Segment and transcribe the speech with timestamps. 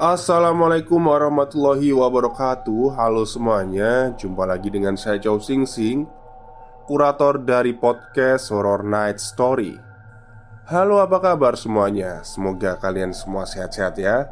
[0.00, 2.96] Assalamualaikum warahmatullahi wabarakatuh.
[2.96, 6.08] Halo semuanya Jumpa lagi dengan saya Chow Sing Sing
[6.88, 9.76] Kurator dari podcast Horror Night Story.
[10.72, 12.24] Halo apa kabar semuanya?
[12.24, 14.24] Semoga kalian semua sehat-sehat ya.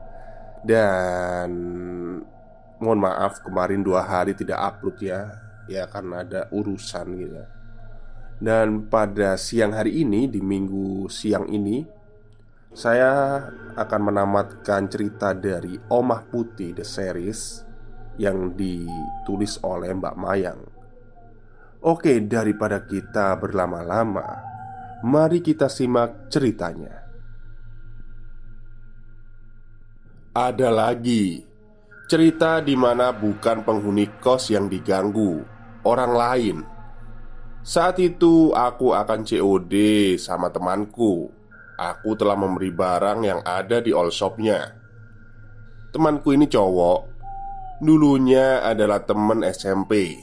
[0.65, 1.53] Dan
[2.81, 5.37] Mohon maaf kemarin dua hari tidak upload ya.
[5.69, 7.45] Ya karena ada urusan gitu.
[8.41, 11.98] Dan pada siang hari ini Di minggu siang ini
[12.79, 13.43] saya
[13.75, 17.67] akan menamatkan cerita dari Omah Putih The Series
[18.23, 20.63] Yang ditulis oleh Mbak Mayang.
[21.83, 24.47] Oke, daripada kita berlama-lama
[25.03, 27.03] Mari kita simak ceritanya.
[30.39, 31.43] Ada lagi
[32.07, 35.43] Cerita di mana bukan penghuni kos yang diganggu
[35.83, 36.57] Orang lain.
[37.63, 39.75] Saat itu aku akan COD
[40.19, 41.38] sama temanku
[41.79, 44.75] Aku telah memberi barang yang ada di all shopnya.
[45.95, 47.01] Temanku ini cowok.
[47.79, 50.19] Dulunya adalah teman SMP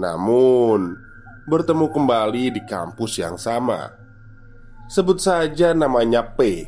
[0.00, 0.96] Namun
[1.44, 3.92] Bertemu kembali di kampus yang sama.
[4.88, 6.64] Sebut saja namanya P.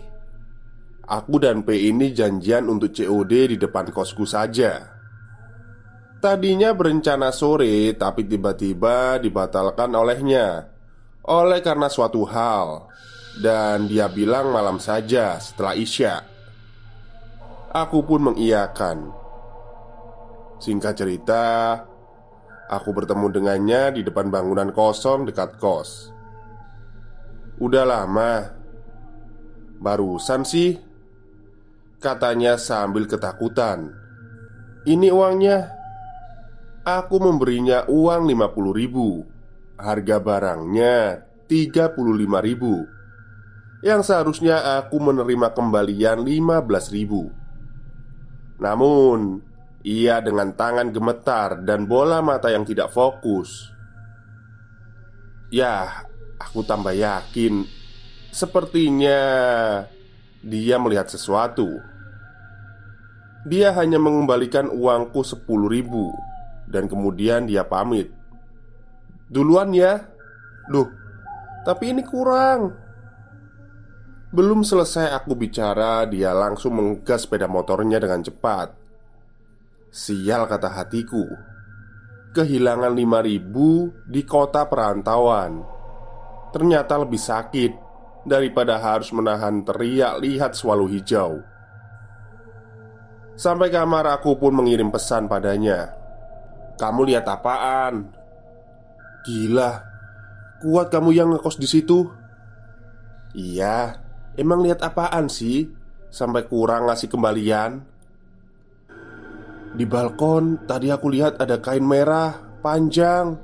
[1.09, 4.85] Aku dan P ini janjian untuk COD di depan kosku saja.
[6.21, 10.69] Tadinya berencana sore Tapi tiba-tiba dibatalkan olehnya.
[11.25, 12.93] Oleh karena suatu hal
[13.41, 16.15] dan dia bilang malam saja setelah Isya.
[17.73, 19.13] Aku pun mengiyakan.
[20.57, 21.45] Singkat cerita
[22.67, 26.11] Aku bertemu dengannya di depan bangunan kosong dekat kos.
[27.63, 28.59] Udah lama.
[29.79, 30.75] Barusan sih
[32.03, 33.95] Katanya sambil ketakutan.
[34.83, 35.71] Ini uangnya.
[36.83, 39.23] Aku memberinya uang 50 ribu.
[39.79, 42.96] Harga barangnya 35 ribu
[43.85, 47.29] yang seharusnya aku menerima kembalian 15 ribu.
[48.57, 49.45] Namun
[49.87, 53.71] Ia dengan tangan gemetar dan bola mata yang tidak fokus.
[55.47, 56.03] Ya,
[56.43, 57.63] aku tambah yakin
[58.35, 59.21] Sepertinya
[60.43, 61.79] Dia melihat sesuatu.
[63.47, 66.11] Dia hanya mengembalikan uangku 10 ribu
[66.67, 68.11] Dan kemudian dia pamit.
[69.31, 70.03] Duluan ya.
[70.67, 70.91] Duh,
[71.63, 72.86] tapi ini kurang
[74.37, 78.69] belum selesai aku bicara, dia langsung mengegas sepeda motornya dengan cepat.
[79.89, 81.25] Sial kata hatiku.
[82.37, 85.65] Kehilangan lima ribu di kota perantauan.
[86.53, 87.73] Ternyata lebih sakit
[88.29, 91.41] daripada harus menahan teriak lihat swallow hijau.
[93.41, 95.97] Sampai kamar aku pun mengirim pesan padanya.
[96.77, 98.13] Kamu lihat apaan?
[99.25, 99.81] Gila,
[100.61, 102.05] kuat kamu yang ngekos di situ.
[103.33, 104.06] Iya,
[104.37, 105.69] Emang lihat apaan sih?
[106.13, 107.81] Sampai kurang ngasih kembalian.
[109.77, 113.37] Di balkon tadi aku lihat ada kain merah Panjang.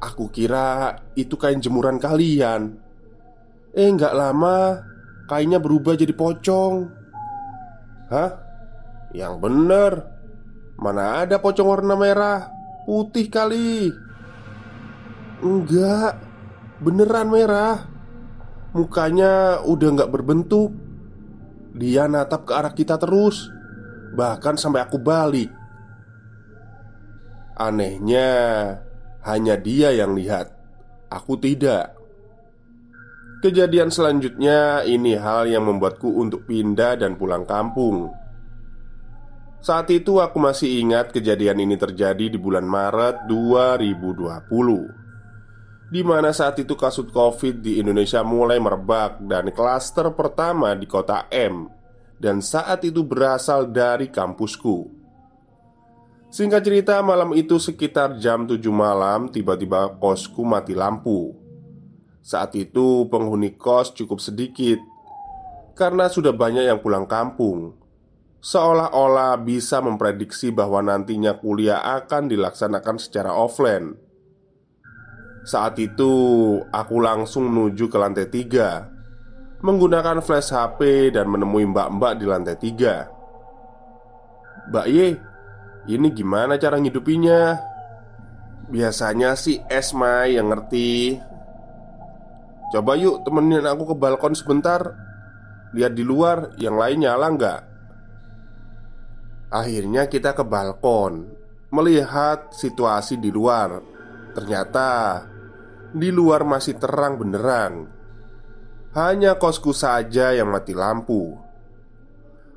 [0.00, 2.76] Aku kira itu kain jemuran kalian.
[3.76, 4.90] Eh nggak lama
[5.30, 6.74] Kainnya berubah jadi pocong.
[8.10, 8.30] Hah?
[9.14, 9.92] Yang bener
[10.74, 12.50] Mana ada pocong warna merah?
[12.82, 13.90] Putih kali.
[15.38, 16.18] Enggak
[16.82, 17.89] Beneran merah
[18.70, 20.70] Mukanya udah nggak berbentuk.
[21.74, 23.50] Dia natap ke arah kita terus.
[24.14, 25.50] Bahkan sampai aku balik.
[27.58, 28.30] Anehnya
[29.26, 30.54] Hanya dia yang lihat.
[31.10, 31.98] Aku tidak.
[33.42, 38.14] Kejadian selanjutnya Ini hal yang membuatku untuk pindah dan pulang kampung.
[39.60, 44.99] Saat itu aku masih ingat kejadian ini terjadi di bulan Maret 2020
[45.90, 51.26] di mana saat itu kasus COVID di Indonesia mulai merebak dan klaster pertama di kota
[51.34, 51.66] M
[52.22, 54.86] dan saat itu berasal dari kampusku.
[56.30, 61.34] Singkat cerita, malam itu sekitar jam 7 malam tiba-tiba kosku mati lampu.
[62.22, 64.78] Saat itu penghuni kos cukup sedikit
[65.74, 67.74] karena sudah banyak yang pulang kampung.
[68.38, 74.09] Seolah-olah bisa memprediksi bahwa nantinya kuliah akan dilaksanakan secara offline
[75.50, 76.12] saat itu
[76.70, 78.86] aku langsung menuju ke lantai tiga
[79.66, 83.10] Menggunakan flash HP dan menemui mbak-mbak di lantai tiga
[84.70, 85.18] Mbak Ye,
[85.90, 87.58] ini gimana cara ngidupinya?
[88.70, 91.18] Biasanya sih Esma yang ngerti
[92.70, 94.94] Coba yuk temenin aku ke balkon sebentar
[95.74, 97.60] Lihat di luar yang lain nyala nggak?
[99.50, 101.26] Akhirnya kita ke balkon
[101.74, 103.82] Melihat situasi di luar
[104.38, 105.26] Ternyata
[105.90, 107.86] di luar masih terang benderang.
[108.94, 111.38] Hanya kosku saja yang mati lampu.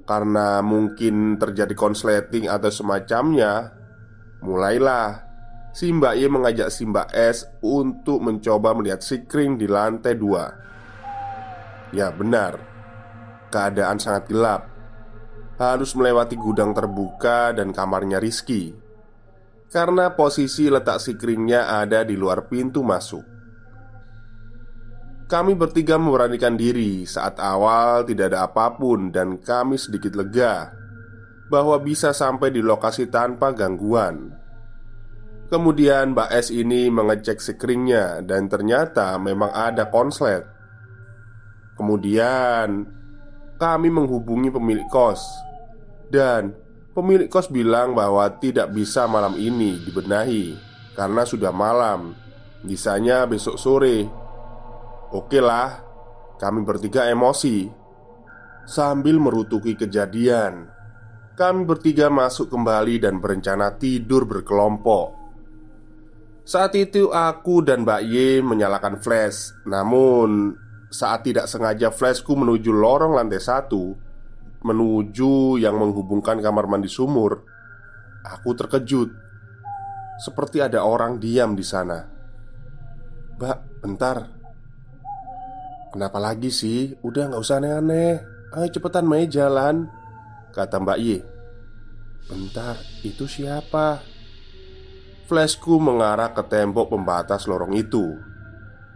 [0.03, 3.71] Karena mungkin terjadi konsleting atau semacamnya,
[4.43, 5.23] mulailah
[5.71, 10.45] si Mbak Y mengajak si Mbak S untuk mencoba melihat sikring di lantai dua.
[11.93, 12.59] Ya benar,
[13.53, 14.61] keadaan sangat gelap.
[15.61, 18.82] Harus melewati gudang terbuka dan kamarnya Rizky
[19.73, 23.25] karena posisi letak sikringnya ada di luar pintu masuk.
[25.25, 30.69] Kami bertiga memberanikan diri saat awal tidak ada apa pun dan kami sedikit lega
[31.49, 34.37] bahwa bisa sampai di lokasi tanpa gangguan.
[35.49, 40.45] Kemudian Mbak S ini mengecek sikringnya dan ternyata memang ada konslet.
[41.73, 42.85] Kemudian
[43.57, 45.25] kami menghubungi pemilik kos
[46.13, 46.53] dan
[46.93, 50.53] Pemilik kos bilang bahwa tidak bisa malam ini dibenahi
[50.93, 52.13] karena sudah malam.
[52.61, 54.05] Bisanya besok sore.
[55.09, 55.81] Oke lah,
[56.37, 57.65] kami bertiga emosi.
[58.69, 60.69] Sambil merutuki kejadian,
[61.33, 65.17] kami bertiga masuk kembali dan berencana tidur berkelompok.
[66.45, 70.51] Saat itu aku dan Mbak Y menyalakan flash Namun
[70.91, 73.97] saat tidak sengaja flashku menuju lorong lantai satu
[74.63, 77.43] menuju yang menghubungkan kamar mandi sumur,
[78.23, 79.11] aku terkejut.
[80.23, 81.99] Seperti ada orang diam di sana.
[83.35, 84.17] Mbak, bentar.
[85.91, 86.95] Kenapa lagi sih?
[87.03, 88.33] Udah nggak usah aneh-aneh.
[88.53, 89.89] Ayo cepetan Mei jalan
[90.53, 91.25] Kata Mbak Y
[92.29, 94.05] Bentar, itu siapa?
[95.25, 98.13] Flashku mengarah ke tembok pembatas lorong itu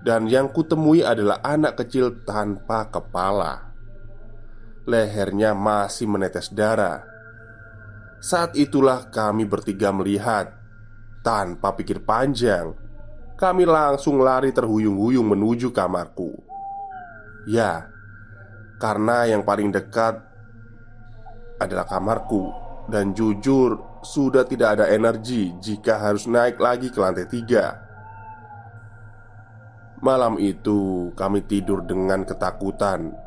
[0.06, 3.67] Dan yang kutemui adalah anak kecil tanpa kepala
[4.88, 7.04] lehernya masih menetes darah.
[8.24, 10.56] Saat itulah kami bertiga melihat
[11.22, 12.72] tanpa pikir panjang.
[13.38, 16.34] Kami langsung lari terhuyung-huyung menuju kamarku.
[17.46, 17.92] Ya,
[18.82, 20.18] karena yang paling dekat
[21.62, 22.50] adalah kamarku,
[22.90, 27.78] dan jujur sudah tidak ada energi jika harus naik lagi ke lantai tiga.
[30.02, 33.27] Malam itu kami tidur dengan ketakutan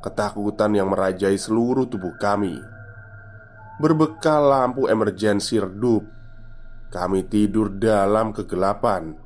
[0.00, 2.56] Ketakutan yang merajai seluruh tubuh kami.
[3.80, 6.04] Berbekal lampu emergensi redup
[6.92, 9.16] Kami tidur dalam kegelapan.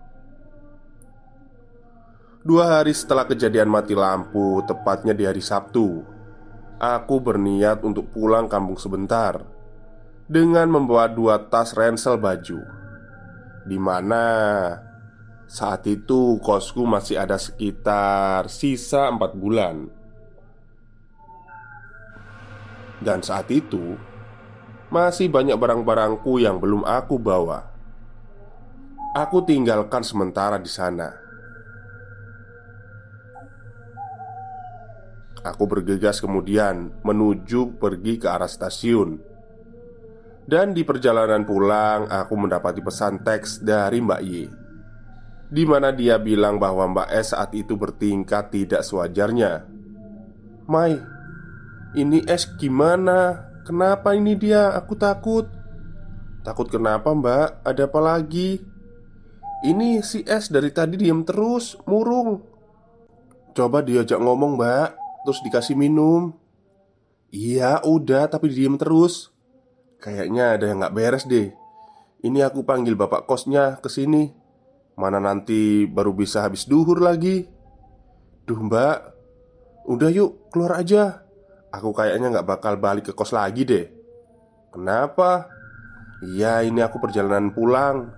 [2.38, 6.06] Dua hari setelah kejadian mati lampu Tepatnya di hari Sabtu
[6.78, 9.42] Aku berniat untuk pulang kampung sebentar
[10.30, 12.84] Dengan membawa dua tas ransel baju
[13.64, 14.26] di mana
[15.48, 19.88] saat itu kosku masih ada sekitar sisa empat bulan
[23.04, 24.00] dan saat itu
[24.88, 27.68] masih banyak barang-barangku yang belum aku bawa.
[29.12, 31.12] Aku tinggalkan sementara di sana.
[35.44, 39.20] Aku bergegas kemudian menuju pergi ke arah stasiun.
[40.48, 44.64] Dan di perjalanan pulang, aku mendapati pesan teks dari Mbak Y
[45.54, 49.62] di mana dia bilang bahwa Mbak S saat itu bertingkat tidak sewajarnya.
[50.66, 50.98] Mai,
[51.94, 53.50] ini es gimana?
[53.62, 54.74] Kenapa ini dia?
[54.74, 55.46] Aku takut
[56.44, 57.64] Takut kenapa mbak?
[57.64, 58.60] Ada apa lagi?
[59.64, 62.44] Ini si es dari tadi diem terus, murung
[63.56, 66.36] Coba diajak ngomong mbak Terus dikasih minum
[67.32, 69.32] Iya udah tapi diem terus
[70.02, 71.48] Kayaknya ada yang gak beres deh
[72.20, 74.28] Ini aku panggil bapak kosnya ke sini.
[75.00, 77.48] Mana nanti baru bisa habis duhur lagi
[78.44, 78.98] Duh mbak
[79.88, 81.23] Udah yuk keluar aja
[81.74, 83.90] Aku kayaknya nggak bakal balik ke kos lagi deh.
[84.70, 85.50] Kenapa?
[86.22, 88.14] Iya ini aku perjalanan pulang.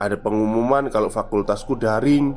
[0.00, 2.32] Ada pengumuman kalau fakultasku daring.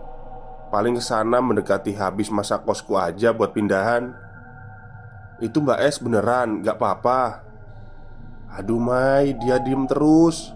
[0.69, 4.11] Paling ke sana mendekati habis masa kosku aja buat pindahan.
[5.39, 7.41] Itu Mbak S beneran gak apa-apa.
[8.59, 10.51] Aduh Mai dia diem terus.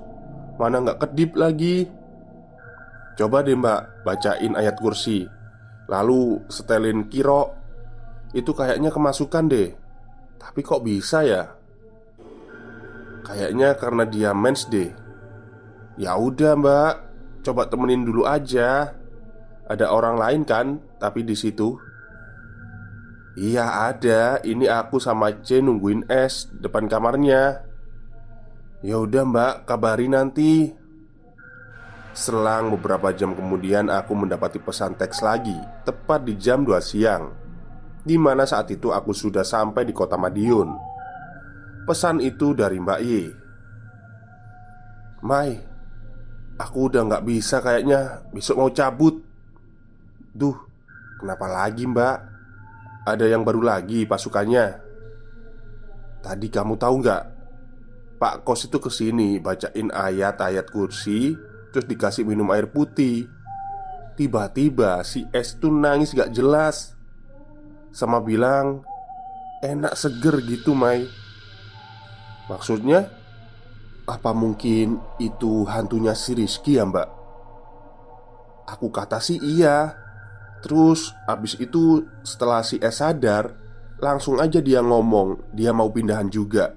[0.59, 1.87] Mana gak kedip lagi?
[3.13, 5.29] Coba deh mbak bacain ayat kursi.
[5.85, 7.62] Lalu setelin kiro
[8.33, 9.69] Itu kayaknya kemasukan deh
[10.41, 11.53] Tapi kok bisa ya
[13.23, 14.91] Kayaknya karena dia mens deh
[15.95, 16.93] Ya udah mbak
[17.45, 18.97] Coba temenin dulu aja
[19.63, 20.79] ada orang lain kan?
[20.99, 21.79] Tapi di situ
[23.33, 24.37] Iya ada.
[24.45, 27.65] Ini aku sama C nungguin S depan kamarnya.
[28.85, 30.69] Ya udah Mbak, kabari nanti.
[32.13, 37.33] Selang beberapa jam kemudian aku mendapati pesan teks lagi Tepat di jam 2 siang
[38.03, 40.75] Di mana saat itu aku sudah sampai di kota Madiun.
[41.87, 43.11] Pesan itu dari Mbak Y.
[45.23, 45.73] Mai
[46.59, 48.21] Aku udah gak bisa kayaknya.
[48.29, 49.17] Besok mau cabut.
[50.33, 50.57] Duh,
[51.17, 52.17] kenapa lagi mbak?
[53.05, 54.81] Ada yang baru lagi pasukannya.
[56.23, 57.23] Tadi kamu tahu nggak?
[58.17, 61.35] Pak Kos itu ke sini bacain ayat-ayat kursi
[61.73, 63.27] Terus dikasih minum air putih.
[64.13, 66.92] Tiba-tiba si S tuh nangis gak jelas
[67.93, 68.81] Sama bilang
[69.61, 71.05] Enak seger gitu Mai.
[72.49, 73.07] Maksudnya
[74.09, 77.07] Apa mungkin itu hantunya si Rizky ya mbak?
[78.67, 79.93] Aku kata sih iya.
[80.65, 83.53] Terus abis itu setelah si S sadar
[84.01, 86.73] Langsung aja dia ngomong Dia mau pindahan juga.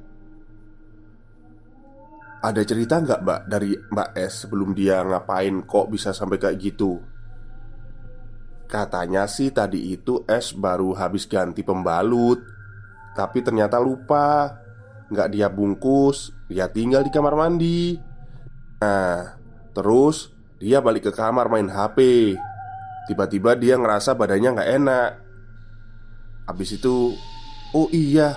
[2.44, 7.15] Ada cerita nggak mbak dari mbak S sebelum dia ngapain kok bisa sampai kayak gitu
[8.66, 12.42] Katanya sih tadi itu S baru habis ganti pembalut.
[13.14, 14.58] Tapi ternyata lupa.
[15.06, 17.94] Nggak dia bungkus Dia tinggal di kamar mandi.
[18.82, 19.38] Nah
[19.70, 21.98] Terus dia balik ke kamar main HP
[23.06, 25.10] Tiba-tiba dia ngerasa badannya nggak enak.
[26.50, 27.14] Habis itu
[27.70, 28.34] Oh iya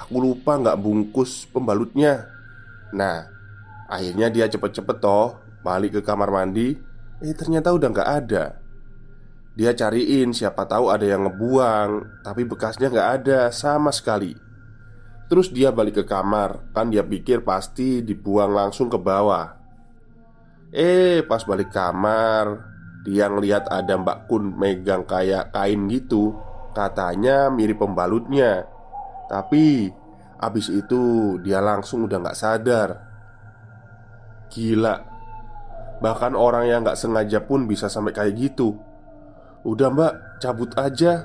[0.00, 2.32] Aku lupa nggak bungkus pembalutnya.
[2.96, 3.28] Nah
[3.92, 6.72] Akhirnya dia cepet-cepet toh Balik ke kamar mandi.
[7.20, 8.63] Eh ternyata udah nggak ada
[9.54, 14.34] Dia cariin siapa tahu ada yang ngebuang Tapi bekasnya nggak ada sama sekali.
[15.30, 19.54] Terus dia balik ke kamar Kan dia pikir pasti dibuang langsung ke bawah.
[20.74, 26.34] Eh pas balik kamar dia ngelihat ada Mbak Kun megang kayak kain gitu
[26.74, 28.66] Katanya mirip pembalutnya.
[29.30, 29.92] Tapi
[30.44, 32.90] Abis itu dia langsung udah gak sadar.
[34.52, 34.96] Gila
[36.02, 38.76] Bahkan orang yang gak sengaja pun bisa sampai kayak gitu
[39.64, 41.24] Udah mbak cabut aja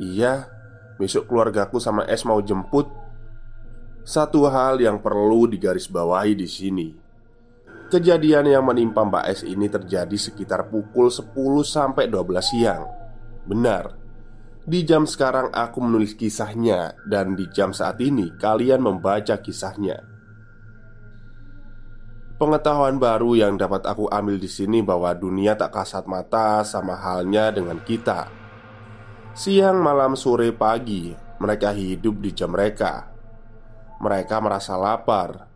[0.00, 0.48] Iya
[0.96, 2.88] Besok keluargaku sama Es mau jemput
[4.02, 6.88] Satu hal yang perlu digarisbawahi di sini
[7.92, 11.28] Kejadian yang menimpa Mbak S ini terjadi sekitar pukul 10
[11.60, 12.88] sampai 12 siang.
[13.44, 13.92] Benar.
[14.64, 20.11] Di jam sekarang aku menulis kisahnya dan di jam saat ini kalian membaca kisahnya.
[22.42, 27.54] Pengetahuan baru yang dapat aku ambil di sini bahwa dunia tak kasat mata sama halnya
[27.54, 28.26] dengan kita.
[29.30, 33.14] Siang, malam, sore, pagi, mereka hidup di jam mereka.
[34.02, 35.46] Mereka merasa lapar,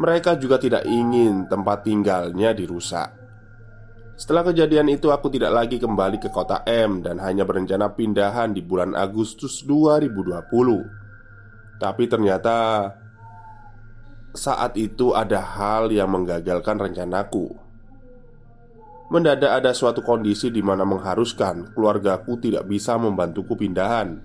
[0.00, 3.12] mereka juga tidak ingin tempat tinggalnya dirusak.
[4.16, 8.64] Setelah kejadian itu, aku tidak lagi kembali ke kota M dan hanya berencana pindahan di
[8.64, 10.40] bulan Agustus 2020.
[11.76, 12.88] Tapi ternyata
[14.34, 17.54] saat itu ada hal yang menggagalkan rencanaku.
[19.14, 24.18] Mendadak ada suatu kondisi di mana mengharuskan keluargaku tidak bisa membantuku pindahan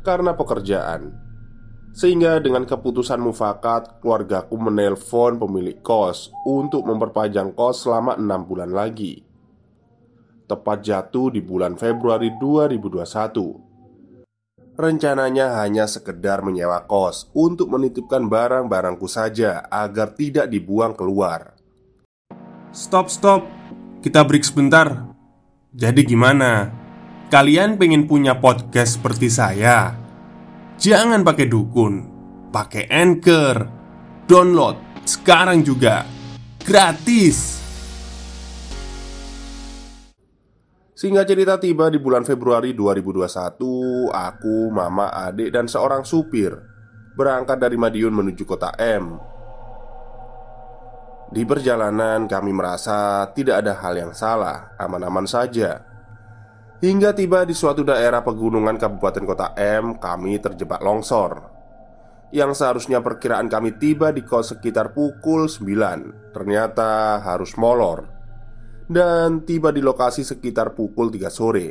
[0.00, 1.12] karena pekerjaan.
[1.96, 9.24] Sehingga dengan keputusan mufakat Keluargaku menelpon pemilik kos Untuk memperpanjang kos selama enam bulan lagi
[10.44, 13.65] Tepat jatuh di bulan Februari 2021
[14.76, 21.56] Rencananya hanya sekedar menyewa kos Untuk menitipkan barang-barangku saja Agar tidak dibuang keluar
[22.76, 23.48] Stop, stop
[24.04, 25.08] Kita break sebentar
[25.72, 26.68] Jadi gimana?
[27.26, 29.98] Kalian pengen punya podcast seperti saya?
[30.78, 31.94] Jangan pakai dukun,
[32.54, 33.66] pakai anchor,
[34.30, 36.06] download sekarang juga
[36.62, 37.65] gratis.
[40.96, 46.56] Singkat cerita tiba di bulan Februari 2021 Aku, mama, adik, dan seorang supir
[47.12, 49.20] Berangkat dari Madiun menuju kota M.
[51.28, 55.84] Di perjalanan kami merasa tidak ada hal yang salah Aman-aman saja.
[56.80, 61.44] Hingga tiba di suatu daerah pegunungan Kabupaten Kota M, kami terjebak longsor.
[62.32, 68.15] Yang seharusnya perkiraan kami tiba di kos sekitar pukul 9 Ternyata harus molor
[68.86, 71.68] Dan tiba di lokasi sekitar pukul 3 sore.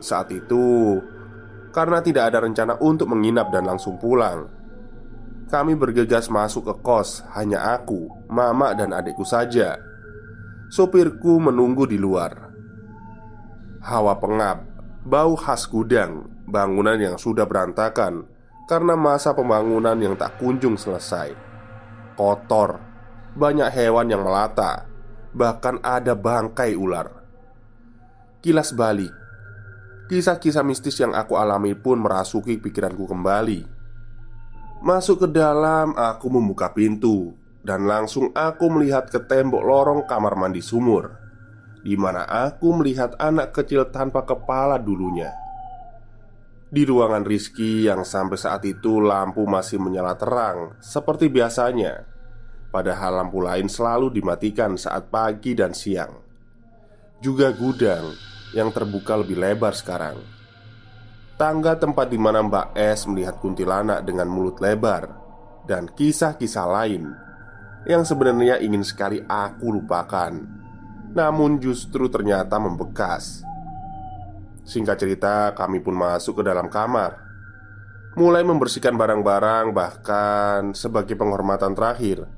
[0.00, 0.96] Saat itu
[1.68, 4.48] Karena tidak ada rencana untuk menginap dan langsung pulang
[5.52, 9.76] Kami bergegas masuk ke kos Hanya aku, mama dan adikku saja.
[10.72, 12.52] Sopirku menunggu di luar.
[13.84, 14.64] Hawa pengap
[15.04, 18.38] Bau khas gudang Bangunan yang sudah berantakan
[18.68, 21.32] karena masa pembangunan yang tak kunjung selesai.
[22.12, 22.76] Kotor,
[23.32, 24.84] banyak hewan yang melata,
[25.32, 27.10] bahkan ada bangkai ular.
[28.38, 29.10] Kilas balik,
[30.08, 33.66] kisah-kisah mistis yang aku alami pun merasuki pikiranku kembali.
[34.78, 37.34] Masuk ke dalam, aku membuka pintu
[37.66, 41.18] dan langsung aku melihat ke tembok lorong kamar mandi sumur,
[41.82, 45.34] di mana aku melihat anak kecil tanpa kepala dulunya.
[46.68, 52.17] Di ruangan Rizky yang sampai saat itu lampu masih menyala terang seperti biasanya
[52.68, 56.12] Padahal lampu lain selalu dimatikan saat pagi dan siang.
[57.18, 58.12] Juga gudang
[58.52, 60.20] yang terbuka lebih lebar sekarang.
[61.38, 65.06] Tangga tempat di mana Mbak S melihat kuntilanak dengan mulut lebar
[65.70, 67.14] Dan kisah-kisah lain
[67.86, 70.34] Yang sebenarnya ingin sekali aku lupakan
[71.14, 73.46] Namun justru ternyata membekas.
[74.68, 77.16] Singkat cerita, kami pun masuk ke dalam kamar.
[78.20, 82.28] Mulai membersihkan barang-barang, bahkan sebagai penghormatan terakhir,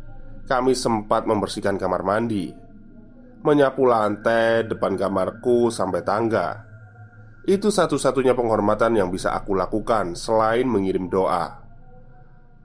[0.46, 2.52] kami sempat membersihkan kamar mandi,
[3.40, 6.68] menyapu lantai depan kamarku sampai tangga.
[7.48, 11.60] Itu satu-satunya penghormatan yang bisa aku lakukan selain mengirim doa.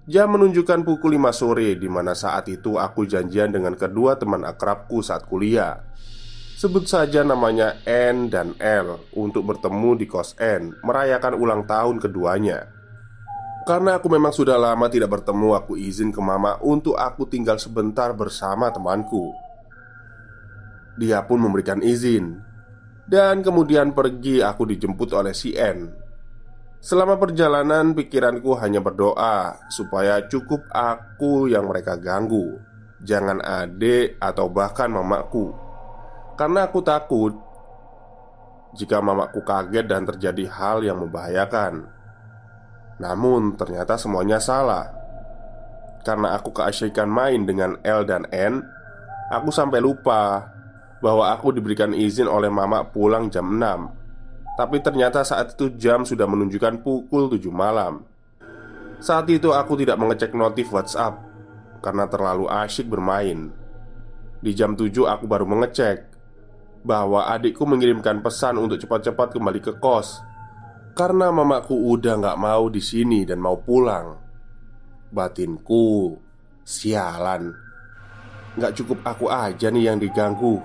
[0.05, 5.01] Jam menunjukkan pukul 5 sore di mana saat itu aku janjian dengan kedua teman akrabku
[5.01, 5.81] saat kuliah
[6.61, 12.74] Sebut saja namanya N dan L untuk bertemu di kos N Merayakan ulang tahun keduanya
[13.65, 18.13] Karena aku memang sudah lama tidak bertemu Aku izin ke mama untuk aku tinggal sebentar
[18.13, 19.33] bersama temanku.
[21.01, 22.39] Dia pun memberikan izin.
[23.05, 25.89] Dan kemudian pergi aku dijemput oleh si N.
[26.77, 32.61] Selama perjalanan pikiranku hanya berdoa Supaya cukup aku yang mereka ganggu
[33.05, 35.53] Jangan adik atau bahkan mamaku.
[36.33, 37.33] Karena aku takut
[38.75, 41.85] jika mamaku kaget dan terjadi hal yang membahayakan.
[43.01, 44.87] Namun ternyata semuanya salah.
[46.05, 48.61] Karena aku keasyikan main dengan L dan N,
[49.33, 50.53] aku sampai lupa
[51.01, 54.55] bahwa aku diberikan izin oleh mama pulang jam 6.
[54.55, 58.05] Tapi ternyata saat itu jam sudah menunjukkan pukul 7 malam.
[59.03, 61.19] Saat itu aku tidak mengecek notif WhatsApp
[61.83, 63.51] karena terlalu asyik bermain.
[64.39, 66.07] Di jam 7 aku baru mengecek
[66.85, 70.21] bahwa adikku mengirimkan pesan untuk cepat-cepat kembali ke kos
[70.95, 74.15] karena mamaku udah nggak mau di sini dan mau pulang.
[75.11, 76.15] Batinku,
[76.63, 77.51] sialan,
[78.55, 80.63] nggak cukup aku aja nih yang diganggu.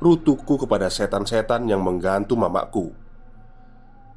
[0.00, 2.92] Rutuku kepada setan-setan yang menggantu mamaku.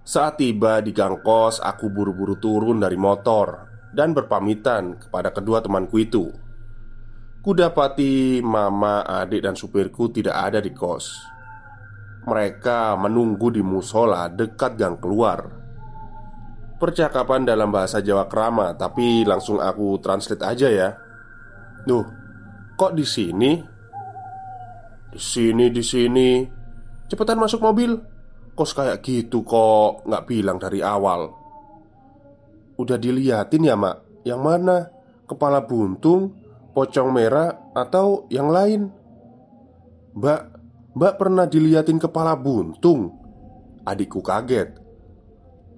[0.03, 5.99] Saat tiba di gang kos, aku buru-buru turun dari motor dan berpamitan kepada kedua temanku
[5.99, 6.31] itu.
[7.39, 11.38] Kudapati mama, adik, dan supirku tidak ada di kos.
[12.29, 15.49] Mereka menunggu di musola dekat gang keluar.
[16.77, 20.89] Percakapan dalam bahasa Jawa kerama, tapi langsung aku translate aja ya.
[21.89, 22.05] Duh,
[22.77, 23.57] kok di sini?
[25.09, 26.45] Di sini, di sini.
[27.09, 27.97] Cepetan masuk mobil.
[28.53, 31.33] Kos kayak gitu kok nggak bilang dari awal.
[32.77, 34.21] Udah diliatin ya mak?
[34.21, 34.77] Yang mana?
[35.25, 36.37] Kepala buntung
[36.77, 38.87] pocong merah atau yang lain?
[40.15, 40.41] Mbak,
[40.99, 43.15] mbak pernah diliatin kepala buntung?
[43.87, 44.75] Adikku kaget.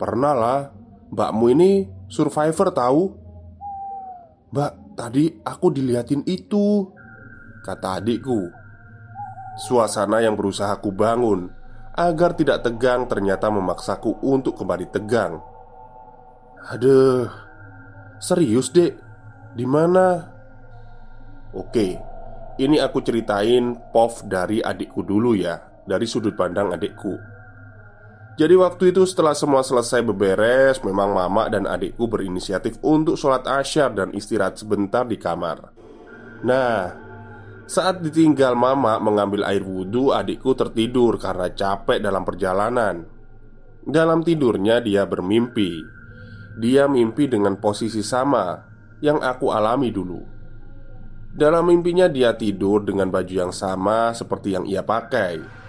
[0.02, 0.60] Pernah lah,
[1.14, 1.72] mbakmu ini
[2.10, 3.04] survivor tahu?
[4.50, 6.90] Mbak, tadi aku diliatin itu
[7.62, 8.50] Kata adikku.
[9.62, 11.54] Suasana yang berusaha aku bangun
[11.94, 15.38] Agar tidak tegang ternyata memaksaku untuk kembali tegang.
[16.74, 17.30] Aduh
[18.22, 19.02] Serius dek
[19.58, 20.30] di mana?
[21.58, 21.98] Oke,
[22.60, 27.16] ini aku ceritain POV dari adikku dulu ya Dari sudut pandang adikku.
[28.36, 33.96] Jadi waktu itu setelah semua selesai beberes Memang mama dan adikku berinisiatif untuk sholat asyar
[33.96, 35.72] dan istirahat sebentar di kamar.
[36.42, 36.92] Nah,
[37.70, 43.06] saat ditinggal mama mengambil air wudhu Adikku tertidur karena capek dalam perjalanan.
[43.82, 45.80] Dalam tidurnya dia bermimpi.
[46.60, 48.60] Dia mimpi dengan posisi sama
[49.00, 50.41] Yang aku alami dulu
[51.32, 55.60] dalam mimpinya dia tidur dengan baju yang sama seperti yang ia pakai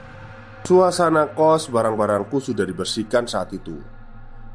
[0.63, 3.77] Suasana kos barang-barangku sudah dibersihkan saat itu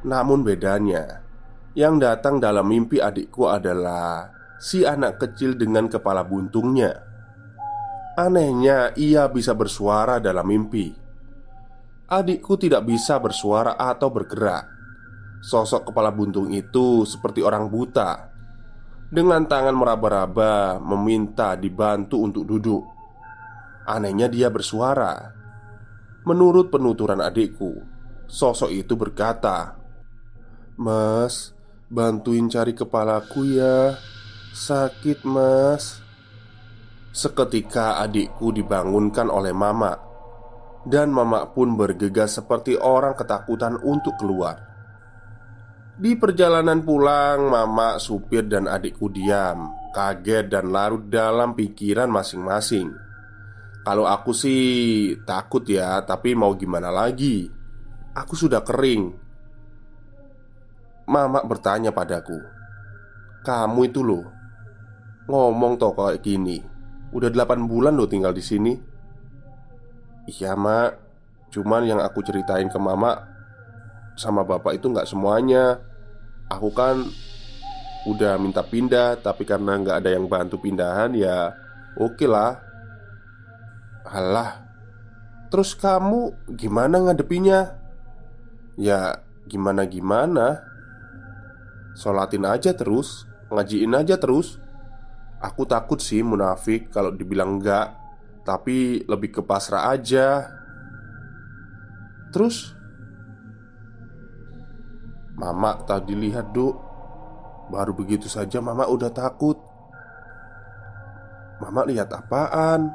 [0.08, 1.20] Namun bedanya
[1.76, 7.06] Yang datang dalam mimpi adikku adalah si anak kecil dengan kepala buntungnya.
[8.18, 10.90] Anehnya, ia bisa bersuara dalam mimpi.
[12.10, 14.66] Adikku tidak bisa bersuara atau bergerak.
[15.46, 18.27] Sosok kepala buntung itu seperti orang buta,
[19.08, 22.84] dengan tangan meraba-raba meminta dibantu untuk duduk.
[23.88, 25.32] Anehnya, dia bersuara.
[26.28, 27.88] Menurut penuturan adikku,
[28.28, 29.80] sosok itu berkata,
[30.76, 31.56] "Mas,
[31.88, 33.96] bantuin cari kepalaku ya."
[34.58, 36.02] Sakit mas
[37.14, 39.94] Seketika adikku dibangunkan oleh mama
[40.82, 44.67] Dan mama pun bergegas seperti orang ketakutan untuk keluar
[45.98, 52.94] Di perjalanan pulang Mama, supir dan adikku diam Kaget dan larut dalam pikiran masing-masing.
[53.82, 54.62] Kalau aku sih
[55.26, 57.50] takut ya Tapi mau gimana lagi?
[58.14, 59.10] Aku sudah kering.
[61.10, 62.38] Mama bertanya padaku
[63.42, 64.26] Kamu itu loh
[65.26, 66.62] Ngomong toh kayak gini.
[67.10, 68.74] Udah 8 bulan lo tinggal di sini.
[70.30, 70.94] Iya mak
[71.50, 73.18] Cuman yang aku ceritain ke mama
[74.14, 75.87] Sama bapak itu nggak semuanya
[76.48, 77.04] Aku kan
[78.08, 81.52] Udah minta pindah Tapi karena nggak ada yang bantu pindahan ya
[82.00, 82.56] Oke okay lah.
[84.08, 84.64] Alah
[85.48, 87.76] Terus kamu gimana ngadepinya?
[88.80, 90.64] Ya gimana-gimana?
[91.96, 94.60] Sholatin aja terus Ngajiin aja terus.
[95.40, 97.96] Aku takut sih munafik kalau dibilang enggak
[98.44, 100.52] Tapi lebih ke pasrah aja.
[102.32, 102.77] Terus
[105.38, 106.74] Mama tadi lihat duk.
[107.70, 109.62] Baru begitu saja mama udah takut.
[111.62, 112.90] Mama lihat apaan?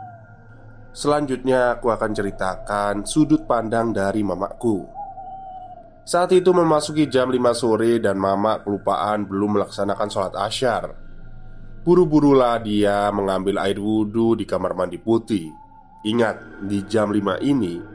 [0.91, 4.83] Selanjutnya aku akan ceritakan sudut pandang dari mamaku.
[6.03, 10.99] Saat itu memasuki jam 5 sore dan mama kelupaan belum melaksanakan sholat asyar.
[11.87, 15.47] Buru-burulah dia mengambil air wudhu di kamar mandi putih.
[16.03, 17.92] Ingat, di jam 5 ini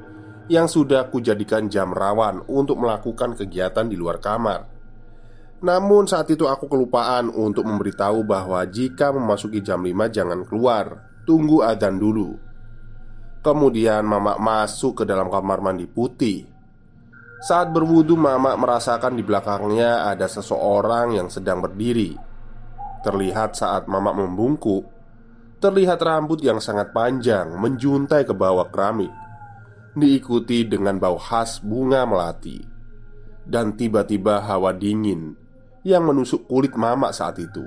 [0.48, 4.64] Yang sudah kujadikan jam rawan untuk melakukan kegiatan di luar kamar.
[5.60, 11.04] Namun saat itu aku kelupaan untuk memberitahu bahwa jika memasuki jam 5 jangan keluar.
[11.28, 12.40] Tunggu adzan dulu.
[13.44, 16.48] Kemudian mama masuk ke dalam kamar mandi putih.
[17.44, 22.16] Saat berwudu mama merasakan di belakangnya ada seseorang yang sedang berdiri.
[23.06, 24.84] Terlihat saat Mama membungkuk
[25.58, 29.10] Terlihat rambut yang sangat panjang menjuntai ke bawah keramik
[29.98, 32.62] Diikuti dengan bau khas bunga melati.
[33.42, 35.34] Dan tiba-tiba hawa dingin
[35.82, 37.66] Yang menusuk kulit Mama saat itu.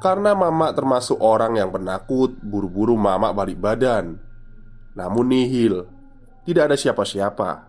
[0.00, 4.16] Karena Mama termasuk orang yang penakut Buru-buru Mama balik badan.
[4.96, 5.84] Namun nihil
[6.48, 7.68] Tidak ada siapa-siapa.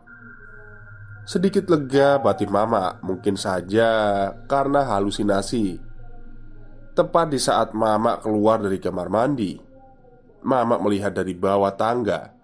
[1.28, 5.76] Sedikit lega batin Mama Mungkin saja karena halusinasi.
[6.96, 9.60] Tepat di saat Mama keluar dari kamar mandi
[10.40, 12.41] Mama melihat dari bawah tangga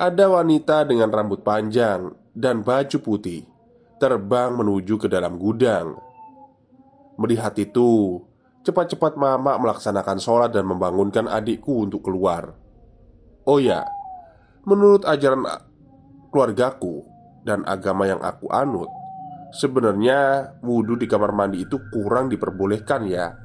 [0.00, 3.44] Ada wanita dengan rambut panjang dan baju putih
[4.00, 5.92] Terbang menuju ke dalam gudang.
[7.20, 8.16] Melihat itu
[8.64, 12.56] Cepat-cepat Mama melaksanakan sholat dan membangunkan adikku untuk keluar.
[13.44, 13.84] Oh ya
[14.64, 15.44] Menurut ajaran
[16.32, 17.04] keluargaku
[17.44, 18.88] dan agama yang aku anut
[19.52, 23.36] Sebenarnya wudhu di kamar mandi itu kurang diperbolehkan ya.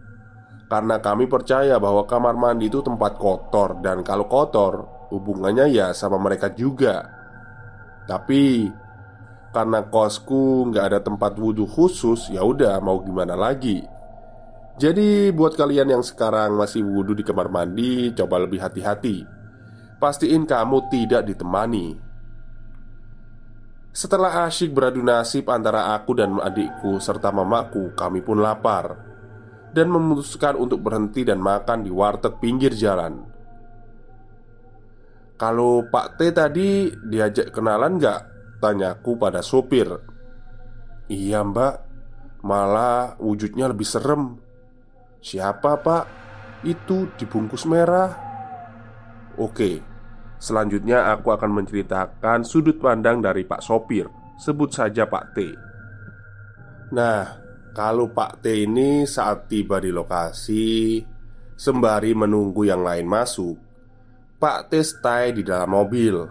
[0.72, 6.18] Karena kami percaya bahwa kamar mandi itu tempat kotor Dan kalau kotor hubungannya ya sama
[6.22, 7.10] mereka juga.
[8.06, 8.70] Tapi
[9.56, 13.80] Karena kosku nggak ada tempat wudhu khusus ya udah mau gimana lagi?
[14.76, 19.24] Jadi buat kalian yang sekarang masih wudhu di kamar mandi Coba lebih hati-hati.
[19.96, 21.96] Pastiin kamu tidak ditemani.
[23.96, 29.16] Setelah asyik beradu nasib antara aku dan adikku serta mamaku Kami pun lapar
[29.76, 33.35] dan memutuskan untuk berhenti dan makan di warteg pinggir jalan.
[35.36, 38.22] Kalau Pak T tadi diajak kenalan nggak?
[38.64, 39.88] Tanyaku pada sopir.
[41.12, 41.76] Iya mbak,
[42.42, 44.40] malah wujudnya lebih serem.
[45.20, 46.06] Siapa pak?
[46.66, 48.16] Itu dibungkus merah.
[49.38, 49.84] Oke,
[50.40, 54.08] selanjutnya aku akan menceritakan sudut pandang dari Pak Sopir.
[54.40, 55.38] Sebut saja Pak T.
[56.96, 57.22] Nah,
[57.76, 61.04] kalau Pak T ini saat tiba di lokasi
[61.56, 63.65] Sembari menunggu yang lain masuk
[64.46, 66.22] Pak T stay di dalam mobil.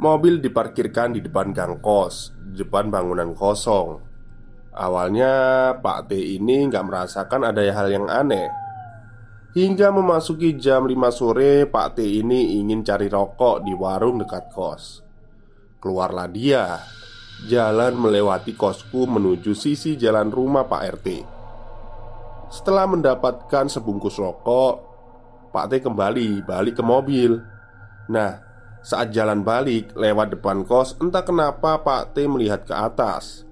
[0.00, 4.00] Mobil diparkirkan di depan gang kos depan bangunan kosong.
[4.72, 5.34] Awalnya
[5.84, 8.48] Pak T ini nggak merasakan ada hal yang aneh.
[9.52, 15.04] Hingga memasuki jam 5 sore Pak T ini ingin cari rokok di warung dekat kos.
[15.76, 16.80] Keluarlah dia.
[17.52, 21.08] Jalan melewati kosku menuju sisi jalan rumah Pak RT.
[22.48, 24.89] Setelah mendapatkan sebungkus rokok,
[25.50, 27.42] Pak T kembali balik ke mobil.
[28.10, 28.38] Nah,
[28.80, 33.44] saat jalan balik lewat depan kos, entah kenapa Pak T melihat ke atas.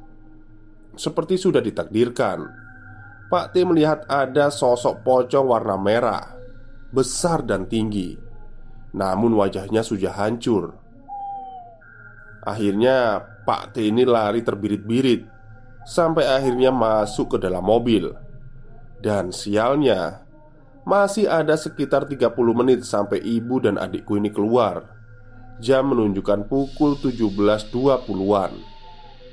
[0.98, 2.48] Seperti sudah ditakdirkan,
[3.28, 6.24] Pak T melihat ada sosok pocong warna merah,
[6.90, 8.16] besar dan tinggi.
[8.94, 10.88] Namun wajahnya sudah hancur.
[12.48, 15.26] Akhirnya Pak T ini lari terbirit-birit
[15.84, 18.08] Sampai akhirnya masuk ke dalam mobil
[19.00, 20.27] Dan sialnya
[20.88, 24.88] Masih ada sekitar 30 menit sampai ibu dan adikku ini keluar
[25.60, 28.52] Jam menunjukkan pukul 17.20an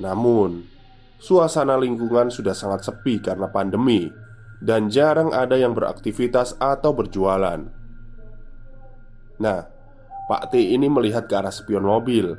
[0.03, 0.67] Namun
[1.15, 4.11] Suasana lingkungan sudah sangat sepi karena pandemi
[4.59, 7.63] Dan jarang ada yang beraktivitas atau berjualan
[9.39, 9.59] Nah,
[10.27, 12.35] Pak T ini melihat ke arah spion mobil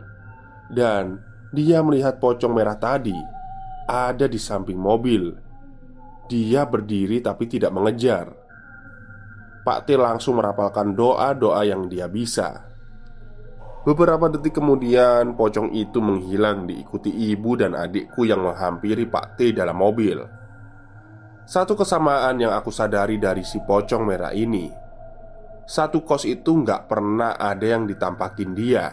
[0.68, 1.24] Dan
[1.56, 3.16] dia melihat pocong merah tadi
[3.86, 5.30] ada di samping mobil.
[6.26, 8.45] Dia berdiri tapi tidak mengejar.
[9.66, 12.62] Pak T langsung merapalkan doa-doa yang dia bisa.
[13.82, 19.74] Beberapa detik kemudian, pocong itu menghilang diikuti ibu dan adikku yang menghampiri Pak T dalam
[19.74, 20.22] mobil.
[21.46, 24.66] Satu kesamaan yang aku sadari dari si pocong merah ini
[25.62, 28.90] Satu kos itu nggak pernah ada yang ditampakin dia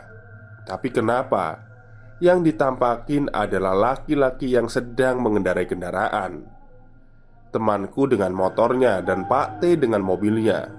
[0.61, 1.73] Tapi kenapa
[2.23, 6.47] yang ditampakin adalah laki-laki yang sedang mengendarai kendaraan.
[7.53, 10.73] Temanku dengan motornya dan Pak T dengan mobilnya.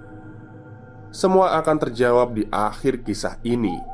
[1.14, 3.93] Semua akan terjawab di akhir kisah ini.